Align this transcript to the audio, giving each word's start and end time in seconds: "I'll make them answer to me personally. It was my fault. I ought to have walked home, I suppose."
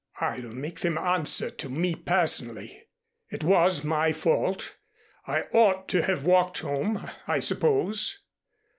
"I'll 0.19 0.41
make 0.49 0.79
them 0.79 0.97
answer 0.97 1.51
to 1.51 1.69
me 1.69 1.93
personally. 1.93 2.87
It 3.29 3.43
was 3.43 3.83
my 3.83 4.11
fault. 4.11 4.73
I 5.27 5.43
ought 5.53 5.87
to 5.89 6.01
have 6.01 6.25
walked 6.25 6.61
home, 6.61 7.07
I 7.27 7.39
suppose." 7.39 8.23